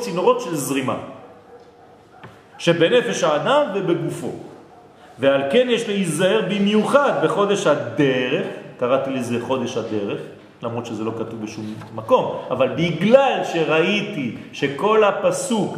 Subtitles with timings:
[0.00, 0.96] צינורות של זרימה,
[2.58, 4.32] שבנפש האדם ובגופו.
[5.18, 8.46] ועל כן יש להיזהר במיוחד בחודש הדרך,
[8.78, 10.20] קראתי לזה חודש הדרך,
[10.62, 15.76] למרות שזה לא כתוב בשום מקום, אבל בגלל שראיתי שכל הפסוק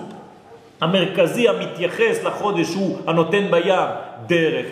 [0.80, 3.88] המרכזי המתייחס לחודש הוא הנותן בים
[4.26, 4.66] דרך,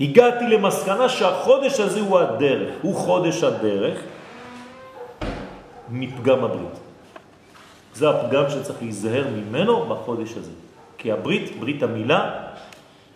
[0.00, 3.98] הגעתי למסקנה שהחודש הזה הוא הדרך, הוא חודש הדרך
[5.90, 6.84] מפגם הברית.
[7.94, 10.50] זה הפגם שצריך להיזהר ממנו בחודש הזה.
[10.98, 12.40] כי הברית, ברית המילה,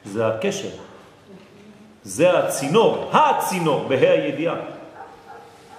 [0.04, 0.68] זה הקשר.
[2.02, 4.54] זה הצינור, הצינור, בה"א הידיעה.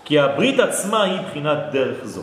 [0.06, 2.22] כי הברית עצמה היא בחינת דרך זו.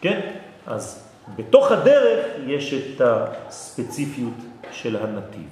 [0.00, 0.20] כן?
[0.66, 4.34] אז בתוך הדרך יש את הספציפיות
[4.72, 5.48] של הנתיב.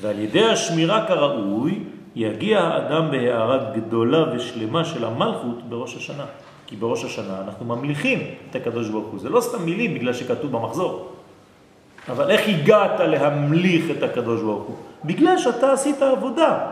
[0.00, 6.24] ועל ידי השמירה כראוי יגיע האדם בהערה גדולה ושלמה של המלכות בראש השנה.
[6.66, 8.18] כי בראש השנה אנחנו ממליכים
[8.50, 9.20] את הקדוש ברוך הוא.
[9.20, 11.08] זה לא סתם מילים בגלל שכתוב במחזור.
[12.08, 14.76] אבל איך הגעת להמליך את הקדוש ברוך הוא?
[15.04, 16.70] בגלל שאתה עשית עבודה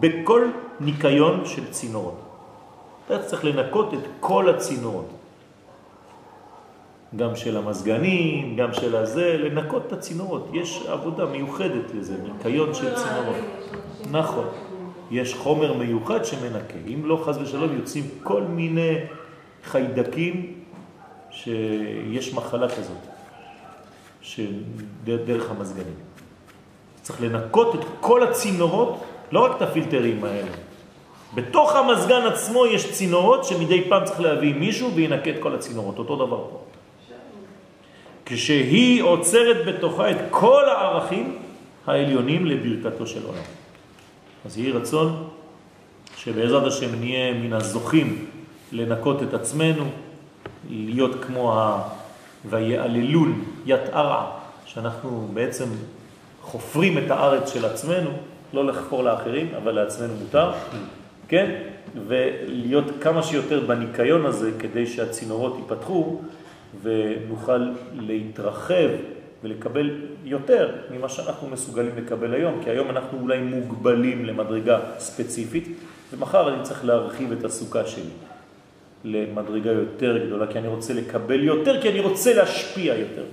[0.00, 0.46] בכל
[0.80, 2.20] ניקיון של צינורות.
[3.06, 5.08] אתה צריך לנקות את כל הצינורות.
[7.16, 10.50] גם של המזגנים, גם של הזה, לנקות את הצינורות.
[10.52, 13.36] יש עבודה מיוחדת לזה, ניקיון של צינורות.
[14.10, 14.44] נכון.
[15.10, 16.74] יש חומר מיוחד שמנקה.
[16.86, 18.94] אם לא חז ושלום יוצאים כל מיני
[19.68, 20.54] חיידקים
[21.30, 23.02] שיש מחלה כזאת,
[24.22, 25.94] שדרך המזגנים.
[27.02, 30.50] צריך לנקות את כל הצינורות, לא רק את הפילטרים האלה.
[31.34, 36.16] בתוך המזגן עצמו יש צינורות שמדי פעם צריך להביא מישהו וינקה את כל הצינורות, אותו
[36.16, 36.64] דבר פה.
[38.26, 41.38] כשהיא עוצרת בתוכה את כל הערכים
[41.86, 43.48] העליונים לברכתו של עולם.
[44.44, 45.28] אז יהי רצון
[46.16, 48.26] שבעזרת השם נהיה מן הזוכים
[48.72, 49.84] לנקות את עצמנו,
[50.70, 51.88] להיות כמו ה...
[52.44, 53.32] ויעללול
[53.66, 54.30] יתערע,
[54.66, 55.64] שאנחנו בעצם
[56.42, 58.10] חופרים את הארץ של עצמנו,
[58.52, 60.52] לא לחפור לאחרים, אבל לעצמנו מותר,
[61.28, 61.60] כן?
[62.08, 66.20] ולהיות כמה שיותר בניקיון הזה כדי שהצינורות ייפתחו
[66.82, 68.88] ונוכל להתרחב
[69.42, 69.90] ולקבל
[70.24, 75.68] יותר ממה שאנחנו מסוגלים לקבל היום, כי היום אנחנו אולי מוגבלים למדרגה ספציפית,
[76.12, 78.10] ומחר אני צריך להרחיב את הסוכה שלי.
[79.04, 83.24] למדרגה יותר גדולה, כי אני רוצה לקבל יותר, כי אני רוצה להשפיע יותר.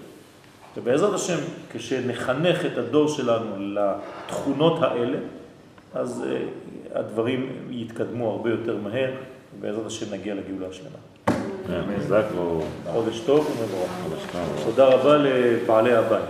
[0.78, 1.38] ובעזרת השם,
[1.72, 5.18] כשנחנך את הדור שלנו לתכונות האלה,
[5.94, 9.12] אז uh, הדברים יתקדמו הרבה יותר מהר,
[9.58, 10.98] ובעזרת השם נגיע לגאולה השלמה.
[12.92, 13.90] חודש טוב ומבורך.
[14.66, 16.30] תודה רבה לבעלי הבית.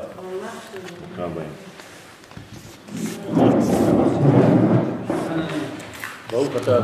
[6.31, 6.79] ברוך אתה